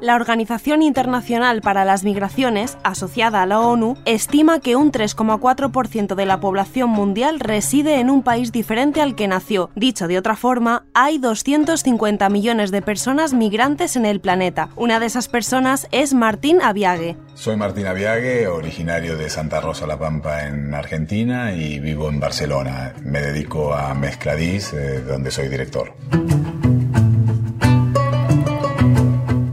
[0.00, 6.24] La Organización Internacional para las Migraciones, asociada a la ONU, estima que un 3,4% de
[6.24, 9.68] la población mundial reside en un país diferente al que nació.
[9.74, 14.70] Dicho de otra forma, hay 250 millones de personas migrantes en el planeta.
[14.74, 17.18] Una de esas personas es Martín Aviague.
[17.34, 22.94] Soy Martín Aviague, originario de Santa Rosa La Pampa en Argentina y vivo en Barcelona.
[23.02, 25.92] Me dedico a Mezcladís, eh, donde soy director.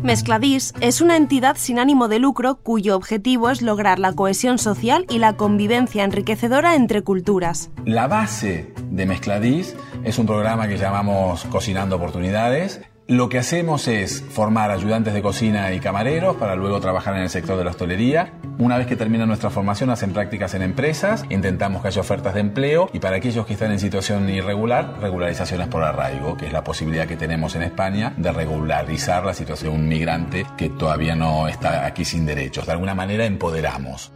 [0.07, 5.05] Mezcladís es una entidad sin ánimo de lucro cuyo objetivo es lograr la cohesión social
[5.09, 7.72] y la convivencia enriquecedora entre culturas.
[7.83, 14.22] La base de Mezcladís es un programa que llamamos Cocinando Oportunidades lo que hacemos es
[14.22, 18.33] formar ayudantes de cocina y camareros para luego trabajar en el sector de la hostelería.
[18.59, 22.41] Una vez que termina nuestra formación hacen prácticas en empresas, intentamos que haya ofertas de
[22.41, 26.66] empleo y para aquellos que están en situación irregular, regularizaciones por arraigo, que es la
[26.66, 31.47] posibilidad que tenemos en España de regularizar la situación de un migrante que todavía no
[31.47, 32.66] está aquí sin derechos.
[32.66, 34.11] De alguna manera empoderamos.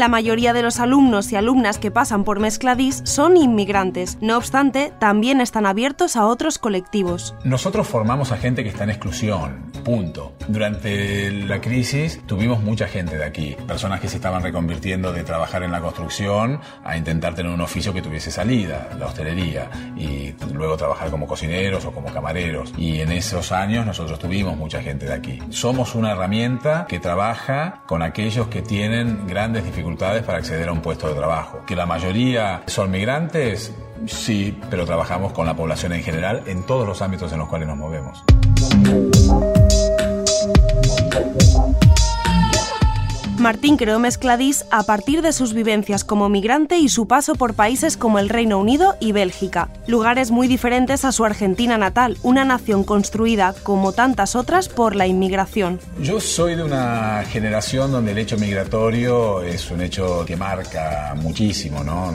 [0.00, 4.16] La mayoría de los alumnos y alumnas que pasan por Mezcladís son inmigrantes.
[4.22, 7.34] No obstante, también están abiertos a otros colectivos.
[7.44, 10.32] Nosotros formamos a gente que está en exclusión, punto.
[10.48, 15.64] Durante la crisis tuvimos mucha gente de aquí, personas que se estaban reconvirtiendo de trabajar
[15.64, 20.78] en la construcción a intentar tener un oficio que tuviese salida, la hostelería, y luego
[20.78, 22.72] trabajar como cocineros o como camareros.
[22.78, 25.40] Y en esos años nosotros tuvimos mucha gente de aquí.
[25.50, 30.80] Somos una herramienta que trabaja con aquellos que tienen grandes dificultades para acceder a un
[30.80, 31.64] puesto de trabajo.
[31.66, 33.72] Que la mayoría son migrantes,
[34.06, 37.68] sí, pero trabajamos con la población en general en todos los ámbitos en los cuales
[37.68, 38.24] nos movemos.
[43.40, 47.96] Martín creó Mezcladís a partir de sus vivencias como migrante y su paso por países
[47.96, 52.84] como el Reino Unido y Bélgica, lugares muy diferentes a su Argentina natal, una nación
[52.84, 55.80] construida, como tantas otras, por la inmigración.
[56.02, 61.82] Yo soy de una generación donde el hecho migratorio es un hecho que marca muchísimo,
[61.82, 62.12] ¿no?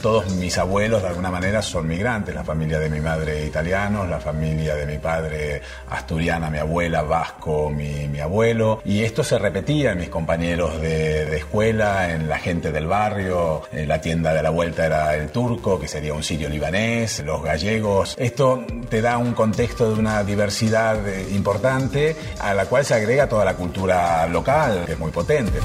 [0.00, 4.20] Todos mis abuelos de alguna manera son migrantes, la familia de mi madre italianos, la
[4.20, 5.60] familia de mi padre
[5.90, 11.36] asturiana, mi abuela vasco, mi, mi abuelo, y esto se repetía en mis compañeros de,
[11.36, 15.80] escuela, en la gente del barrio, en la tienda de la vuelta era el turco,
[15.80, 18.14] que sería un sirio libanés, los gallegos.
[18.18, 23.28] Esto te da un contexto de una diversidad eh, importante a la cual se agrega
[23.28, 25.58] toda la cultura local, que es muy potente.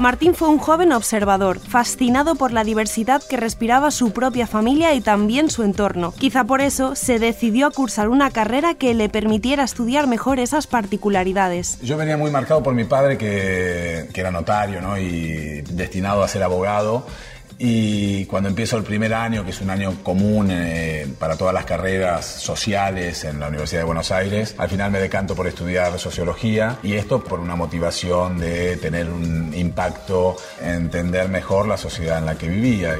[0.00, 5.02] Martín fue un joven observador, fascinado por la diversidad que respiraba su propia familia y
[5.02, 6.14] también su entorno.
[6.16, 10.66] Quizá por eso se decidió a cursar una carrera que le permitiera estudiar mejor esas
[10.66, 11.78] particularidades.
[11.82, 14.96] Yo venía muy marcado por mi padre que, era notario ¿no?
[14.96, 17.04] y destinado a ser abogado
[17.62, 21.66] y cuando empiezo el primer año, que es un año común eh, para todas las
[21.66, 26.78] carreras sociales en la Universidad de Buenos Aires, al final me decanto por estudiar sociología
[26.82, 32.24] y esto por una motivación de tener un impacto, en entender mejor la sociedad en
[32.24, 32.96] la que vivía.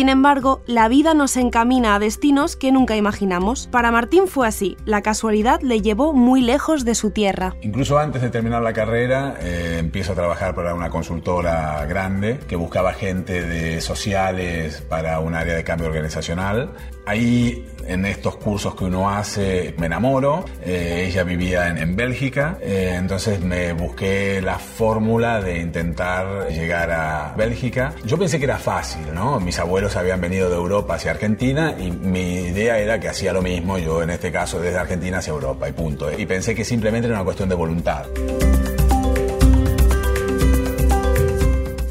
[0.00, 3.66] Sin embargo, la vida nos encamina a destinos que nunca imaginamos.
[3.66, 7.54] Para Martín fue así, la casualidad le llevó muy lejos de su tierra.
[7.60, 12.56] Incluso antes de terminar la carrera, eh, empiezo a trabajar para una consultora grande que
[12.56, 16.70] buscaba gente de sociales para un área de cambio organizacional.
[17.04, 20.44] Ahí, en estos cursos que uno hace, me enamoro.
[20.62, 26.90] Eh, ella vivía en, en Bélgica, eh, entonces me busqué la fórmula de intentar llegar
[26.90, 27.94] a Bélgica.
[28.04, 29.40] Yo pensé que era fácil, ¿no?
[29.40, 33.42] Mis abuelos habían venido de Europa hacia Argentina y mi idea era que hacía lo
[33.42, 36.10] mismo, yo en este caso desde Argentina hacia Europa y punto.
[36.16, 38.06] Y pensé que simplemente era una cuestión de voluntad.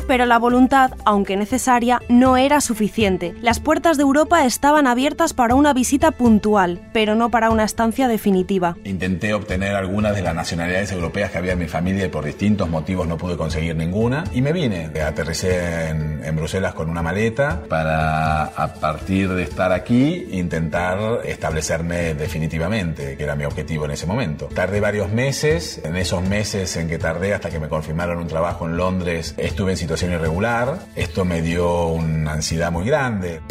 [0.10, 3.36] Pero la voluntad, aunque necesaria, no era suficiente.
[3.42, 8.08] Las puertas de Europa estaban abiertas para una visita puntual, pero no para una estancia
[8.08, 8.76] definitiva.
[8.86, 12.68] Intenté obtener algunas de las nacionalidades europeas que había en mi familia y por distintos
[12.68, 14.90] motivos no pude conseguir ninguna y me vine.
[15.00, 22.16] Aterricé en, en Bruselas con una maleta para a partir de estar aquí intentar establecerme
[22.16, 24.48] definitivamente, que era mi objetivo en ese momento.
[24.56, 28.66] Tardé varios meses, en esos meses en que tardé hasta que me confirmaron un trabajo
[28.66, 30.80] en Londres, estuve en situación irregular.
[30.96, 33.42] Esto me dio una ansiedad muy grande.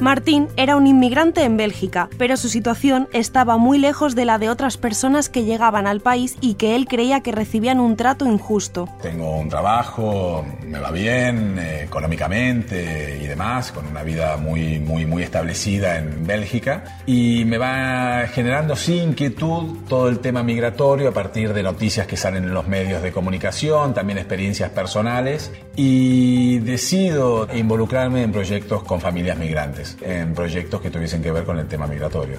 [0.00, 4.50] Martín era un inmigrante en Bélgica, pero su situación estaba muy lejos de la de
[4.50, 8.88] otras personas que llegaban al país y que él creía que recibían un trato injusto.
[9.00, 15.06] Tengo un trabajo, me va bien eh, económicamente y demás, con una vida muy, muy,
[15.06, 21.12] muy establecida en Bélgica y me va generando sin inquietud todo el tema migratorio a
[21.12, 27.48] partir de noticias que salen en los medios de comunicación, también experiencias personales y decido
[27.54, 31.86] involucrarme en proyectos con familias migrantes en proyectos que tuviesen que ver con el tema
[31.86, 32.38] migratorio.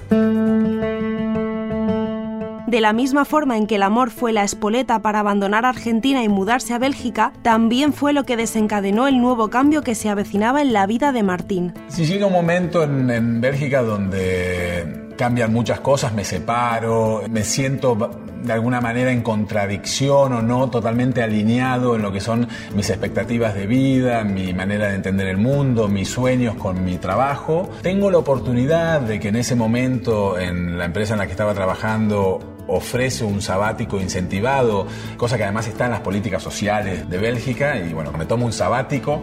[2.68, 6.28] De la misma forma en que el amor fue la espoleta para abandonar Argentina y
[6.28, 10.74] mudarse a Bélgica, también fue lo que desencadenó el nuevo cambio que se avecinaba en
[10.74, 11.72] la vida de Martín.
[11.88, 17.96] Si llega un momento en, en Bélgica donde cambian muchas cosas, me separo, me siento
[18.42, 23.54] de alguna manera en contradicción o no totalmente alineado en lo que son mis expectativas
[23.54, 27.68] de vida, mi manera de entender el mundo, mis sueños con mi trabajo.
[27.82, 31.52] Tengo la oportunidad de que en ese momento en la empresa en la que estaba
[31.52, 32.38] trabajando
[32.68, 34.86] ofrece un sabático incentivado,
[35.16, 38.52] cosa que además está en las políticas sociales de Bélgica y bueno, me tomo un
[38.52, 39.20] sabático.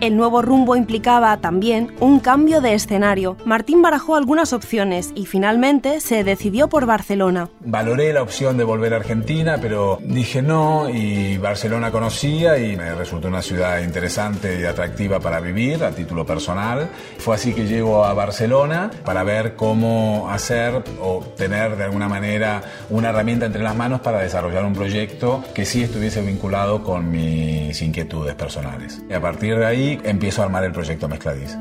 [0.00, 3.36] El nuevo rumbo implicaba también un cambio de escenario.
[3.44, 7.50] Martín barajó algunas opciones y finalmente se decidió por Barcelona.
[7.60, 12.94] Valoré la opción de volver a Argentina, pero dije no y Barcelona conocía y me
[12.94, 16.88] resultó una ciudad interesante y atractiva para vivir a título personal.
[17.18, 22.62] Fue así que llego a Barcelona para ver cómo hacer o tener de alguna manera
[22.88, 27.82] una herramienta entre las manos para desarrollar un proyecto que sí estuviese vinculado con mis
[27.82, 29.02] inquietudes personales.
[29.06, 31.56] Y a partir de ahí empiezo a armar el proyecto Mezcladís.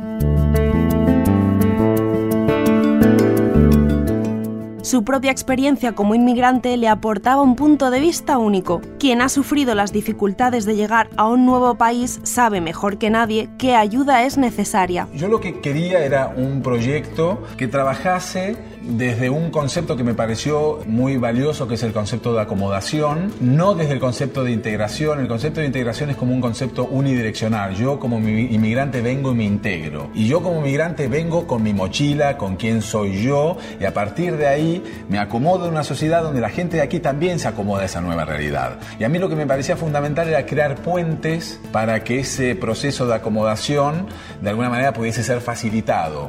[4.89, 8.81] Su propia experiencia como inmigrante le aportaba un punto de vista único.
[8.97, 13.49] Quien ha sufrido las dificultades de llegar a un nuevo país sabe mejor que nadie
[13.59, 15.07] qué ayuda es necesaria.
[15.13, 18.57] Yo lo que quería era un proyecto que trabajase
[18.89, 23.75] desde un concepto que me pareció muy valioso, que es el concepto de acomodación, no
[23.75, 25.19] desde el concepto de integración.
[25.19, 27.75] El concepto de integración es como un concepto unidireccional.
[27.75, 30.09] Yo como inmigrante vengo y me integro.
[30.13, 34.37] Y yo como inmigrante vengo con mi mochila, con quién soy yo, y a partir
[34.37, 37.83] de ahí me acomodo en una sociedad donde la gente de aquí también se acomoda
[37.83, 38.79] a esa nueva realidad.
[38.99, 43.05] Y a mí lo que me parecía fundamental era crear puentes para que ese proceso
[43.05, 44.07] de acomodación
[44.41, 46.27] de alguna manera pudiese ser facilitado.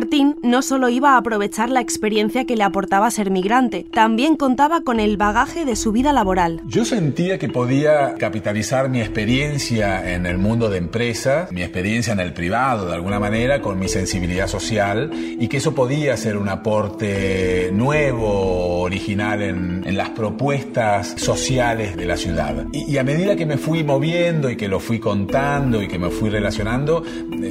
[0.00, 4.80] Martín no solo iba a aprovechar la experiencia que le aportaba ser migrante, también contaba
[4.80, 6.62] con el bagaje de su vida laboral.
[6.64, 12.20] Yo sentía que podía capitalizar mi experiencia en el mundo de empresas, mi experiencia en
[12.20, 16.48] el privado de alguna manera, con mi sensibilidad social y que eso podía ser un
[16.48, 22.64] aporte nuevo, original en, las propuestas sociales de la ciudad.
[22.72, 25.98] Y, y a medida que me fui moviendo y que lo fui contando y que
[25.98, 27.02] me fui relacionando,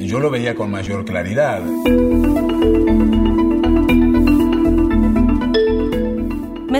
[0.02, 1.60] yo lo veía con mayor claridad.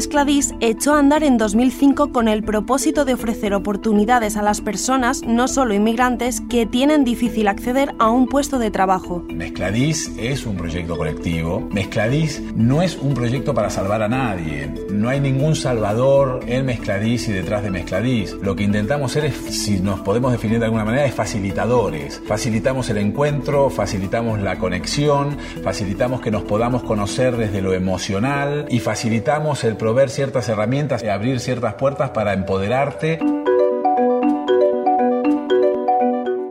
[0.00, 5.20] Mezcladís echó a andar en 2005 con el propósito de ofrecer oportunidades a las personas,
[5.26, 9.26] no solo inmigrantes, que tienen difícil acceder a un puesto de trabajo.
[9.28, 11.68] Mezcladís es un proyecto colectivo.
[11.70, 14.72] Mezcladís no es un proyecto para salvar a nadie.
[14.90, 18.32] No hay ningún salvador en Mezcladís y detrás de Mezcladís.
[18.40, 22.22] Lo que intentamos ser, es, si nos podemos definir de alguna manera, es facilitadores.
[22.26, 28.80] Facilitamos el encuentro, facilitamos la conexión, facilitamos que nos podamos conocer desde lo emocional y
[28.80, 33.39] facilitamos el prover ciertas herramientas y abrir ciertas puertas para empoderarte.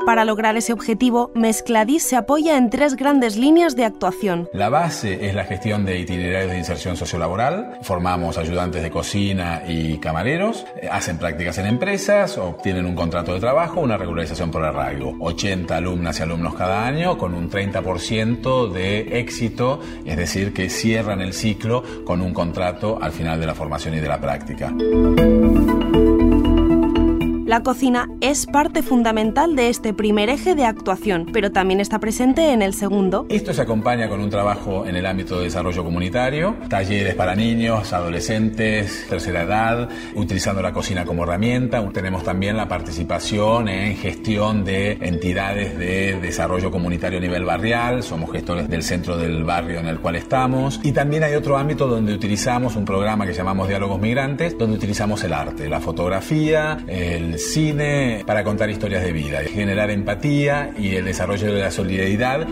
[0.09, 4.49] Para lograr ese objetivo, Mezcladís se apoya en tres grandes líneas de actuación.
[4.53, 7.77] La base es la gestión de itinerarios de inserción sociolaboral.
[7.83, 13.81] Formamos ayudantes de cocina y camareros, hacen prácticas en empresas, obtienen un contrato de trabajo,
[13.81, 15.15] una regularización por arraigo.
[15.19, 21.21] 80 alumnas y alumnos cada año con un 30% de éxito, es decir, que cierran
[21.21, 24.73] el ciclo con un contrato al final de la formación y de la práctica.
[27.49, 32.53] La cocina es parte fundamental de este primer eje de actuación, pero también está presente
[32.53, 33.25] en el segundo.
[33.27, 37.91] Esto se acompaña con un trabajo en el ámbito de desarrollo comunitario, talleres para niños,
[37.91, 41.83] adolescentes, tercera edad, utilizando la cocina como herramienta.
[41.91, 48.31] Tenemos también la participación en gestión de entidades de desarrollo comunitario a nivel barrial, somos
[48.31, 50.79] gestores del centro del barrio en el cual estamos.
[50.83, 55.23] Y también hay otro ámbito donde utilizamos un programa que llamamos Diálogos Migrantes, donde utilizamos
[55.23, 61.05] el arte, la fotografía, el cine para contar historias de vida, generar empatía y el
[61.05, 62.47] desarrollo de la solidaridad.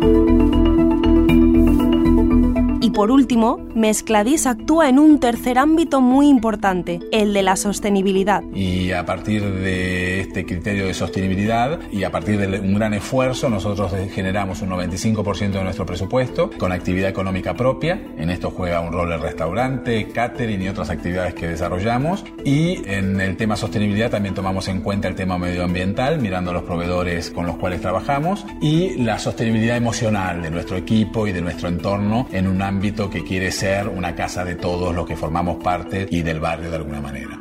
[2.88, 8.41] Y por último, Mescladis actúa en un tercer ámbito muy importante, el de la sostenibilidad.
[8.56, 13.50] Y a partir de este criterio de sostenibilidad y a partir de un gran esfuerzo,
[13.50, 18.01] nosotros generamos un 95% de nuestro presupuesto con actividad económica propia.
[18.17, 22.24] En esto juega un rol el restaurante, catering y otras actividades que desarrollamos.
[22.46, 26.63] Y en el tema sostenibilidad también tomamos en cuenta el tema medioambiental, mirando a los
[26.63, 31.67] proveedores con los cuales trabajamos y la sostenibilidad emocional de nuestro equipo y de nuestro
[31.67, 36.07] entorno en un ámbito que quiere ser una casa de todos los que formamos parte
[36.10, 37.39] y del barrio de alguna manera.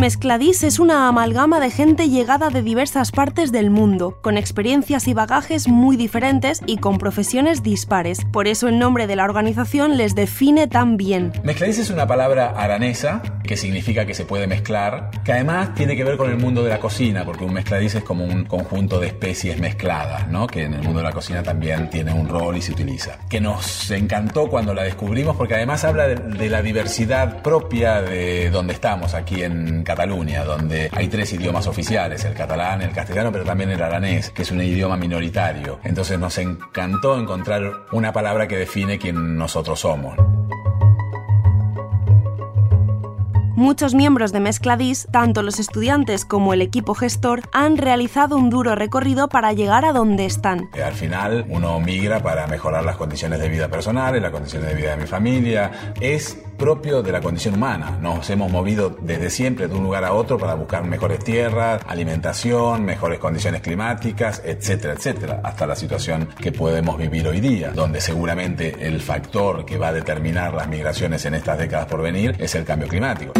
[0.00, 5.12] Mezcladís es una amalgama de gente llegada de diversas partes del mundo, con experiencias y
[5.12, 8.24] bagajes muy diferentes y con profesiones dispares.
[8.32, 11.32] Por eso el nombre de la organización les define tan bien.
[11.44, 16.04] Mezcladís es una palabra aranesa que significa que se puede mezclar, que además tiene que
[16.04, 19.08] ver con el mundo de la cocina, porque un mezcladiz es como un conjunto de
[19.08, 20.46] especies mezcladas, ¿no?
[20.46, 23.18] que en el mundo de la cocina también tiene un rol y se utiliza.
[23.28, 28.50] Que nos encantó cuando la descubrimos porque además habla de, de la diversidad propia de
[28.50, 33.42] donde estamos, aquí en Cataluña, donde hay tres idiomas oficiales, el catalán, el castellano, pero
[33.42, 35.80] también el aranés, que es un idioma minoritario.
[35.82, 40.14] Entonces nos encantó encontrar una palabra que define quién nosotros somos.
[43.60, 48.74] Muchos miembros de Mezcladis, tanto los estudiantes como el equipo gestor, han realizado un duro
[48.74, 50.70] recorrido para llegar a donde están.
[50.82, 54.92] Al final uno migra para mejorar las condiciones de vida personales, las condiciones de vida
[54.92, 55.92] de mi familia.
[56.00, 57.98] Es propio de la condición humana.
[58.00, 62.86] Nos hemos movido desde siempre de un lugar a otro para buscar mejores tierras, alimentación,
[62.86, 68.86] mejores condiciones climáticas, etcétera, etcétera, hasta la situación que podemos vivir hoy día, donde seguramente
[68.86, 72.64] el factor que va a determinar las migraciones en estas décadas por venir es el
[72.64, 73.34] cambio climático.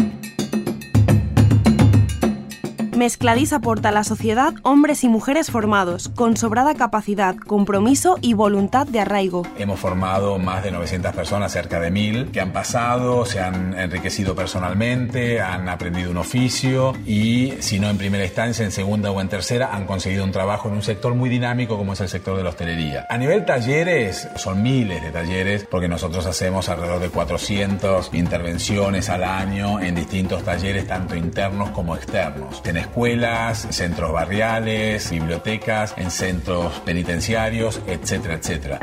[3.01, 8.85] Mezcladís aporta a la sociedad hombres y mujeres formados, con sobrada capacidad, compromiso y voluntad
[8.85, 9.41] de arraigo.
[9.57, 14.35] Hemos formado más de 900 personas, cerca de 1000, que han pasado, se han enriquecido
[14.35, 19.29] personalmente, han aprendido un oficio y, si no en primera instancia, en segunda o en
[19.29, 22.43] tercera, han conseguido un trabajo en un sector muy dinámico como es el sector de
[22.43, 23.07] la hostelería.
[23.09, 29.23] A nivel talleres, son miles de talleres, porque nosotros hacemos alrededor de 400 intervenciones al
[29.23, 32.61] año en distintos talleres, tanto internos como externos.
[32.61, 38.79] Tenés escuelas, centros barriales, bibliotecas, en centros penitenciarios, etcétera, etcétera.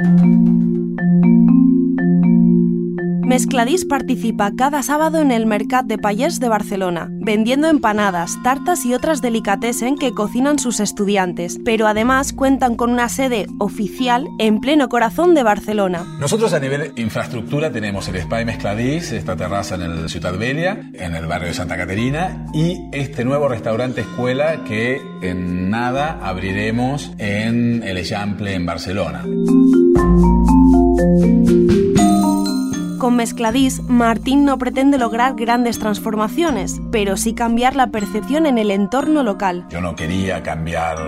[3.29, 8.95] Mezcladís participa cada sábado en el Mercat de Pallés de Barcelona, vendiendo empanadas, tartas y
[8.95, 14.89] otras delicatessen que cocinan sus estudiantes, pero además cuentan con una sede oficial en pleno
[14.89, 16.07] corazón de Barcelona.
[16.19, 21.15] Nosotros a nivel infraestructura tenemos el Spy Mezcladís, esta terraza en el Ciudad Bella, en
[21.15, 27.83] el barrio de Santa Caterina, y este nuevo restaurante escuela que en nada abriremos en
[27.83, 29.23] el Eixample en Barcelona.
[32.99, 38.73] Con Mezcladís, Martín no pretende lograr grandes transformaciones, pero sí cambiar la percepción en el
[38.73, 39.67] entorno local.
[39.71, 40.99] Yo no quería cambiar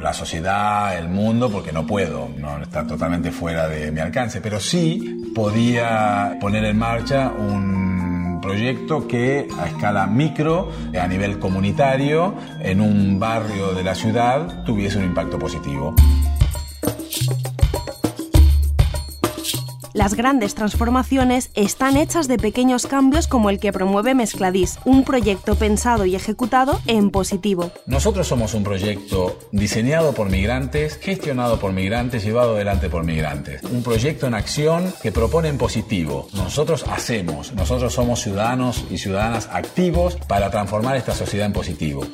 [0.00, 4.60] la sociedad, el mundo, porque no puedo, no está totalmente fuera de mi alcance, pero
[4.60, 12.80] sí podía poner en marcha un proyecto que a escala micro, a nivel comunitario, en
[12.80, 15.96] un barrio de la ciudad, tuviese un impacto positivo.
[19.92, 25.56] Las grandes transformaciones están hechas de pequeños cambios como el que promueve Mezcladís, un proyecto
[25.56, 27.72] pensado y ejecutado en positivo.
[27.86, 33.62] Nosotros somos un proyecto diseñado por migrantes, gestionado por migrantes, llevado adelante por migrantes.
[33.64, 36.28] Un proyecto en acción que propone en positivo.
[36.34, 42.06] Nosotros hacemos, nosotros somos ciudadanos y ciudadanas activos para transformar esta sociedad en positivo.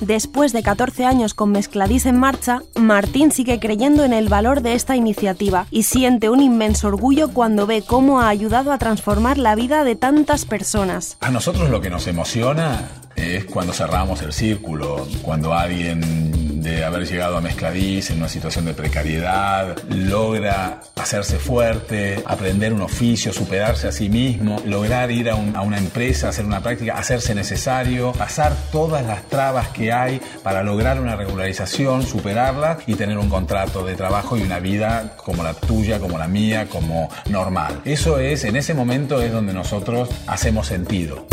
[0.00, 4.74] Después de 14 años con Mezcladís en marcha, Martín sigue creyendo en el valor de
[4.74, 9.54] esta iniciativa y siente un inmenso orgullo cuando ve cómo ha ayudado a transformar la
[9.54, 11.16] vida de tantas personas.
[11.20, 17.06] A nosotros lo que nos emociona es cuando cerramos el círculo, cuando alguien de haber
[17.06, 23.88] llegado a Mezcladís en una situación de precariedad logra hacerse fuerte, aprender un oficio, superarse
[23.88, 28.56] a sí mismo, lograr ir a, a una empresa, hacer una práctica, hacerse necesario, pasar
[28.72, 33.94] todas las trabas que hay para lograr una regularización, superarla y tener un contrato de
[33.94, 37.82] trabajo y una vida como la tuya, como la mía, como normal.
[37.84, 41.26] Eso es, en ese momento es donde nosotros hacemos sentido.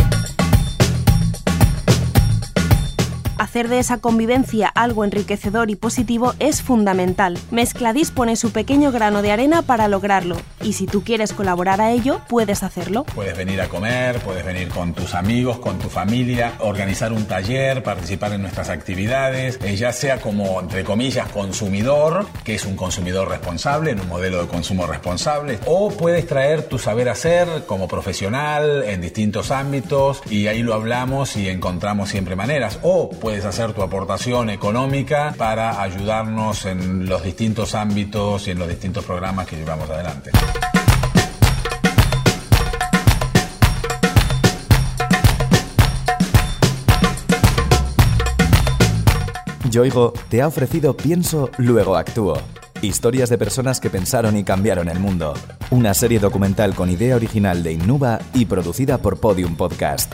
[3.38, 7.40] Hacer de esa convivencia algo enriquecedor y positivo es fundamental.
[7.52, 10.38] Mezcladis pone su pequeño grano de arena para lograrlo.
[10.62, 13.06] Y si tú quieres colaborar a ello, puedes hacerlo.
[13.16, 17.82] Puedes venir a comer, puedes venir con tus amigos, con tu familia, organizar un taller,
[17.82, 23.30] participar en nuestras actividades, eh, ya sea como, entre comillas, consumidor, que es un consumidor
[23.30, 28.84] responsable, en un modelo de consumo responsable, o puedes traer tu saber hacer como profesional
[28.84, 33.82] en distintos ámbitos y ahí lo hablamos y encontramos siempre maneras, o puedes hacer tu
[33.82, 39.90] aportación económica para ayudarnos en los distintos ámbitos y en los distintos programas que llevamos
[39.90, 40.32] adelante.
[49.70, 52.42] Yoigo te ha ofrecido Pienso, luego actúo.
[52.82, 55.34] Historias de personas que pensaron y cambiaron el mundo.
[55.72, 60.14] Una serie documental con idea original de Innuba y producida por Podium Podcast.